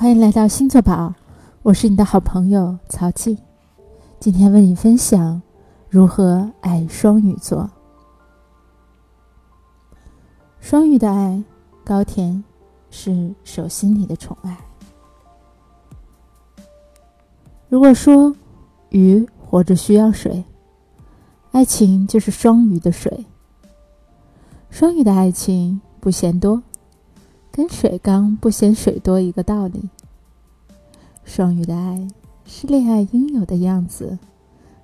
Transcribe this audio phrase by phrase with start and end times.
[0.00, 1.12] 欢迎来到星座宝，
[1.60, 3.36] 我是你的好朋友曹静。
[4.20, 5.42] 今天为你分享
[5.88, 7.68] 如何爱双鱼座。
[10.60, 11.42] 双鱼的爱
[11.84, 12.44] 高甜，
[12.90, 14.56] 是手心里的宠爱。
[17.68, 18.32] 如果说
[18.90, 20.44] 鱼活着需要水，
[21.50, 23.26] 爱情就是双鱼的水。
[24.70, 26.62] 双鱼的爱情不嫌多。
[27.58, 29.88] 跟水缸不嫌水多一个道理。
[31.24, 32.06] 双鱼的爱
[32.44, 34.16] 是恋爱应有的样子，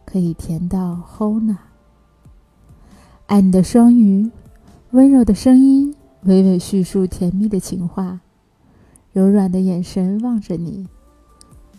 [0.04, 1.56] 可以甜到齁呢。
[3.26, 4.28] 爱你的双鱼，
[4.90, 8.18] 温柔的声音娓娓叙述甜蜜的情话，
[9.12, 10.88] 柔软的眼神望着你，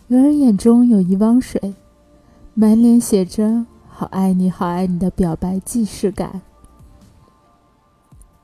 [0.08, 1.74] 鱼儿眼中有一汪水，
[2.54, 6.40] 满脸写着“好爱你，好爱你”的表白既视感。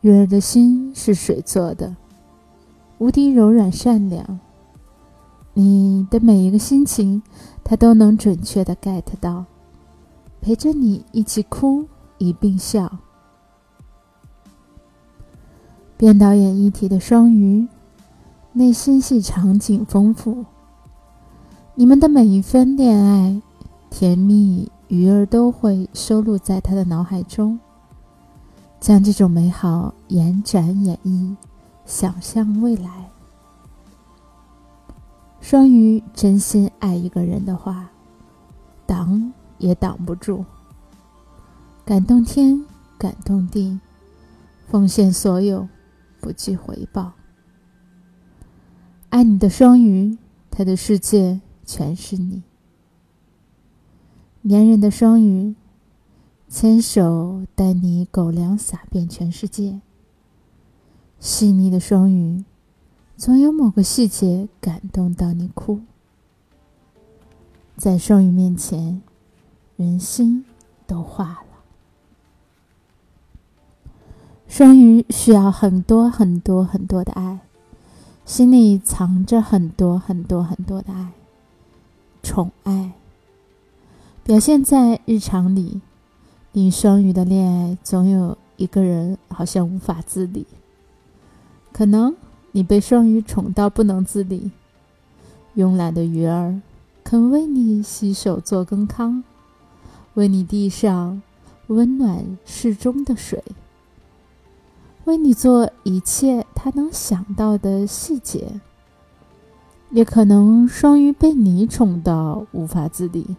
[0.02, 1.96] 鱼儿的心是水做的。
[3.02, 4.38] 无敌柔软善良，
[5.54, 7.20] 你的每一个心情，
[7.64, 9.44] 他都能准确的 get 到，
[10.40, 11.84] 陪着你一起哭，
[12.18, 13.00] 一并笑。
[15.96, 17.66] 编导演一体的双鱼，
[18.52, 20.44] 内心戏场景丰富。
[21.74, 23.42] 你们的每一分恋爱
[23.90, 27.58] 甜蜜，鱼儿都会收录在他的脑海中，
[28.78, 31.34] 将这种美好延展演绎。
[31.84, 33.10] 想象未来，
[35.40, 37.90] 双鱼真心爱一个人的话，
[38.86, 40.44] 挡也挡不住。
[41.84, 42.64] 感动天，
[42.96, 43.80] 感动地，
[44.68, 45.68] 奉献所有，
[46.20, 47.12] 不计回报。
[49.10, 50.16] 爱你的双鱼，
[50.50, 52.42] 他的世界全是你。
[54.48, 55.54] 粘人的双鱼，
[56.48, 59.80] 牵手带你狗粮撒遍全世界。
[61.22, 62.42] 细腻的双鱼，
[63.16, 65.78] 总有某个细节感动到你哭。
[67.76, 69.00] 在双鱼面前，
[69.76, 70.44] 人心
[70.84, 71.46] 都化了。
[74.48, 77.38] 双鱼需要很多很多很多的爱，
[78.24, 81.12] 心里藏着很多很多很多的爱，
[82.24, 82.94] 宠爱
[84.24, 85.80] 表现在日常里。
[86.50, 90.44] 你双鱼的恋爱，总有一个人好像无法自理。
[91.72, 92.14] 可能
[92.52, 94.50] 你被双鱼宠到不能自理，
[95.56, 96.60] 慵懒的鱼儿
[97.02, 99.24] 肯为你洗手做羹汤，
[100.14, 101.22] 为你递上
[101.68, 103.42] 温暖适中的水，
[105.04, 108.60] 为你做一切他能想到的细节。
[109.90, 113.36] 也可能双鱼被你宠到无法自理，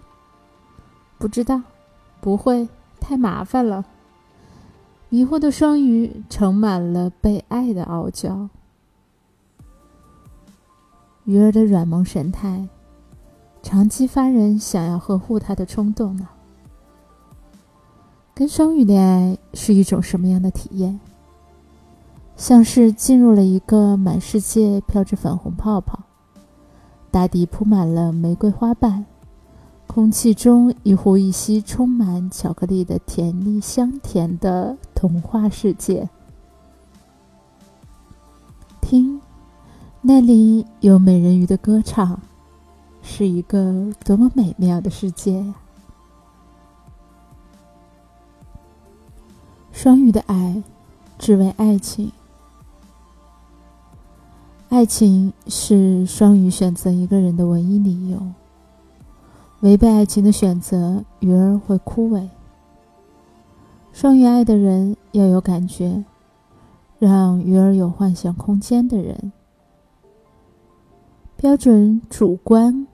[1.17, 1.61] 不知道，
[2.21, 2.69] 不会
[3.00, 3.85] 太麻烦了。
[5.13, 8.50] 迷惑的双鱼盛满了被爱的傲娇，
[11.25, 12.68] 鱼儿的软萌神态，
[13.62, 16.28] 常激发人想要呵护它的冲动呢。
[18.34, 21.00] 跟双鱼恋爱是一种什么样的体验？
[22.35, 26.00] 像是进入了一个满世界飘着粉红泡泡，
[27.12, 29.06] 大地铺满了玫瑰花瓣。
[29.93, 36.09] 空气中一呼一吸，充满巧克力的甜蜜香甜的童话世界。
[38.81, 39.21] 听，
[40.01, 42.19] 那里有美人鱼的歌唱，
[43.03, 45.53] 是一个多么美妙的世界呀！
[49.71, 50.63] 双鱼的爱，
[51.19, 52.11] 只为爱情。
[54.69, 58.19] 爱情是双鱼选择一个人的唯一理由。
[59.63, 62.28] 违背爱情的选择，鱼儿会枯萎。
[63.94, 66.03] 双鱼爱的人要有感觉，
[67.00, 69.31] 让鱼儿有幻想空间的人。
[71.38, 72.85] 标准主观、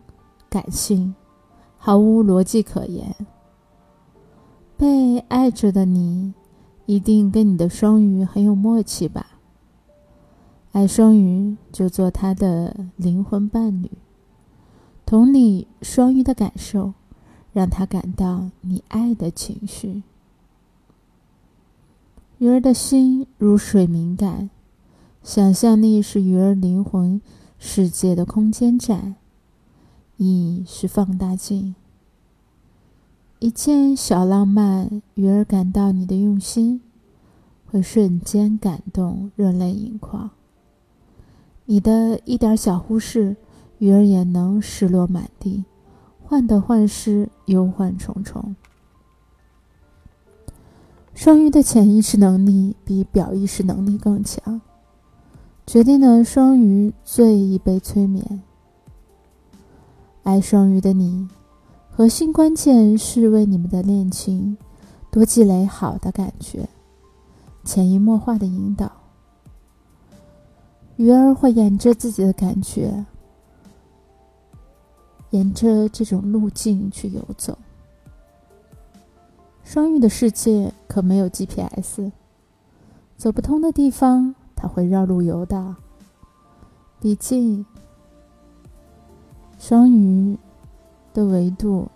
[0.48, 1.16] 感性，
[1.80, 3.16] 毫无逻辑可言。
[4.78, 6.36] 被爱着的你，
[6.86, 9.26] 一定跟你的双鱼很有默契吧？
[10.74, 13.90] 爱双鱼，就做他的灵魂伴侣。
[15.10, 16.94] 同理，双鱼的感受，
[17.52, 20.04] 让他感到你爱的情绪。
[22.38, 24.52] 鱼儿的心如水敏感，
[25.24, 27.20] 想象力是鱼儿灵魂
[27.58, 29.16] 世界的空间站，
[30.18, 31.74] 意是放大镜。
[33.40, 36.82] 一件小浪漫，鱼儿感到你的用心，
[37.66, 40.30] 会瞬间感动，热泪盈眶。
[41.66, 43.36] 你的一点小忽视。
[43.80, 45.66] 鱼儿也能失落满地，
[46.22, 48.56] 患得患失，忧患重重。
[51.14, 54.62] 双鱼的潜意识能力比表意识能力更强，
[55.66, 58.42] 决定了双鱼最易被催眠，
[60.24, 61.28] 爱双鱼的你，
[61.90, 64.58] 核心关键是为你们的恋情
[65.12, 66.68] 多积累好的感觉，
[67.64, 68.92] 潜移默化的引导。
[70.96, 73.06] 鱼儿会沿着自己的感觉，
[75.32, 77.58] 沿着这种路径去游走。
[79.64, 82.12] 双鱼的世界可没有 GPS，
[83.18, 85.76] 走不通的地方，他会绕路游的。
[87.00, 87.66] 毕竟，
[89.60, 90.38] 双鱼
[91.14, 91.88] 的维度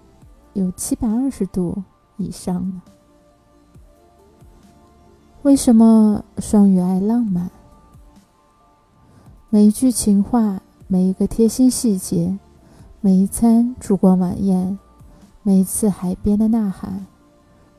[0.54, 1.84] 有七百二十度
[2.18, 2.82] 以上呢。
[5.42, 7.50] 为什么双鱼爱浪漫？
[9.50, 12.38] 每一句情话，每一个贴心细节，
[13.06, 14.80] 每一餐烛光晚宴，
[15.42, 17.06] 每一次海边的呐喊。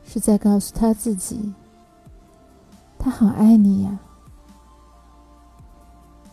[0.05, 1.55] 是在告诉他自己，
[2.99, 3.99] 他好爱你呀。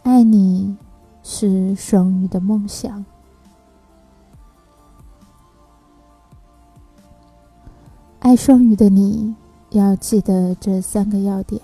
[0.03, 0.75] 爱你
[1.23, 3.05] 是双鱼的梦想。
[8.19, 9.33] 爱双鱼的你
[9.69, 11.61] 要记得这三个要点：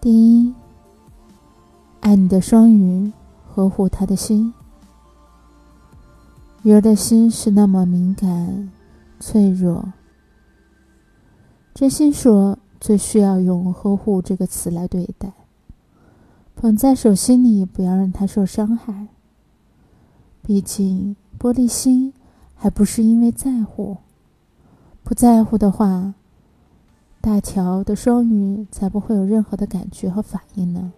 [0.00, 0.54] 第一，
[2.00, 3.12] 爱你的双鱼，
[3.54, 4.52] 呵护他的心。
[6.62, 8.70] 鱼儿的心是那么敏感。
[9.22, 9.92] 脆弱，
[11.74, 15.34] 真心说，最需要用“呵护”这个词来对待。
[16.56, 19.08] 捧在手心里，不要让它受伤害。
[20.42, 22.14] 毕竟，玻璃心
[22.54, 23.98] 还不是因为在乎，
[25.04, 26.14] 不在乎的话，
[27.20, 30.94] 大条的双鱼才不会有任何的感觉和反应呢。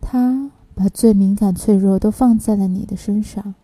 [0.00, 0.50] 他
[0.80, 3.54] 把最敏感、脆弱都放在了你的身上。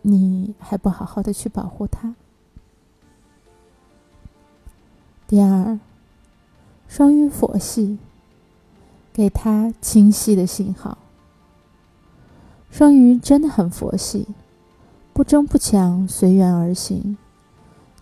[0.00, 2.14] 你还不好好的去保护它。
[5.26, 5.78] 第二，
[6.88, 7.98] 双鱼佛系，
[9.12, 10.96] 给他清晰的信号。
[12.70, 14.28] 双鱼真的很佛系，
[15.12, 17.18] 不争不抢，随缘而行，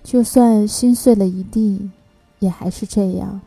[0.05, 1.91] 就算心碎了一地，
[2.39, 3.41] 也还是这样，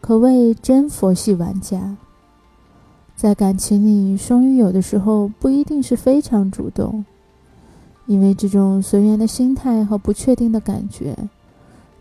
[0.00, 1.96] 可谓真佛系玩家。
[3.22, 7.04] 在感情里，双鱼有的时候不一定是非常主动，
[8.06, 11.16] 因为这种随缘的心态和不确定的感觉，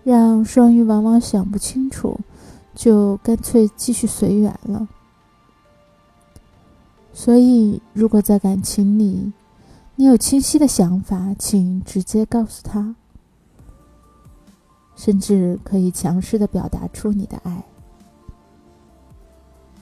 [0.03, 2.19] 让双鱼往往想不清楚，
[2.73, 4.87] 就干脆继续随缘了。
[7.13, 9.31] 所以，如果在感情里，
[9.97, 12.95] 你有清晰的想法，请直接告诉他，
[14.95, 17.63] 甚至可以强势的表达出你的爱。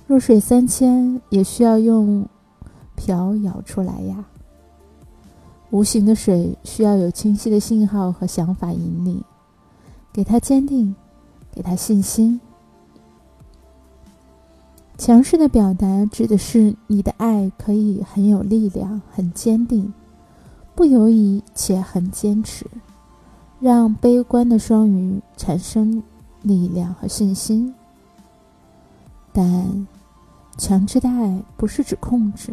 [0.10, 2.28] 弱水三千也需要用
[2.96, 4.26] 瓢舀出来呀。
[5.70, 9.24] 无形的水需要有清晰的信号和想法引领，
[10.12, 10.96] 给他坚定，
[11.52, 12.42] 给他信心。
[14.98, 19.94] 强势的表达指的是你的爱可以很有力量、很坚定，
[20.74, 22.66] 不犹疑且很坚持，
[23.60, 26.02] 让悲观的双鱼产生
[26.42, 27.76] 力量和信心。
[29.32, 29.86] 但。
[30.60, 32.52] 强制的爱不是指控制，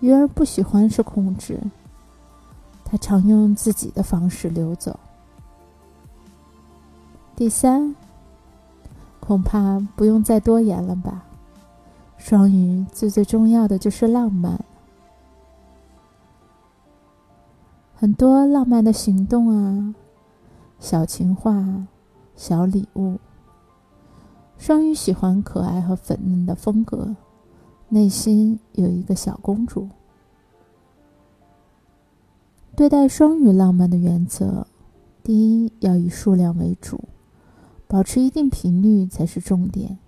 [0.00, 1.60] 鱼儿不喜欢是控制，
[2.84, 4.98] 他常用自己的方式流走。
[7.36, 7.94] 第三，
[9.20, 11.22] 恐怕不用再多言了吧？
[12.16, 14.58] 双鱼最最重要的就是浪漫，
[17.94, 19.94] 很多浪漫的行动啊，
[20.80, 21.86] 小情话，
[22.36, 23.18] 小礼物。
[24.62, 27.16] 双鱼喜欢可爱和粉嫩的风格，
[27.88, 29.88] 内心有一个小公主。
[32.76, 34.68] 对待双鱼浪漫的原则：
[35.24, 37.08] 第一，要以数量为主，
[37.88, 39.98] 保持一定频率才是重点，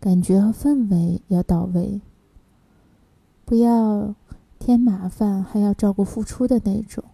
[0.00, 2.00] 感觉和氛围要到位，
[3.44, 4.12] 不要
[4.58, 7.04] 添麻烦还要照顾付出的那种。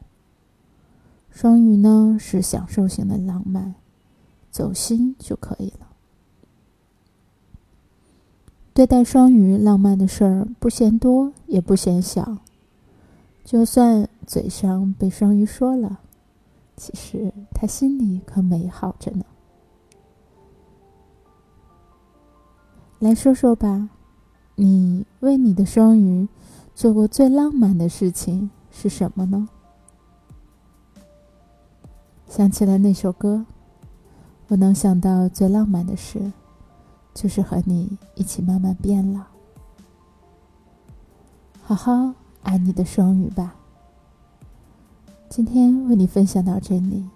[1.29, 3.75] 双鱼呢是享受型的浪漫，
[4.51, 5.89] 走心就可以了。
[8.81, 12.39] 对待双鱼浪漫的事儿，不嫌多也不嫌小。
[13.45, 16.01] 就算嘴上被双鱼说了，
[16.79, 19.23] 其实他心里可美好着呢。
[23.01, 23.91] 来说说吧，
[24.55, 26.27] 你为你的双鱼
[26.75, 29.47] 做过最浪漫的事情是什么呢？
[32.27, 33.45] 想起了那首歌，
[34.49, 36.33] 我能想到最浪漫的事。
[37.15, 39.23] 就是和你一起慢慢变老，
[41.63, 43.55] 好好爱你的双鱼吧。
[45.29, 47.07] 今天为你分享到这里，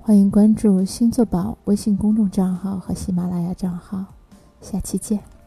[0.00, 4.04] 欢迎关注星座宝微信公众账号和喜马拉雅账号，
[4.60, 5.37] 下期见。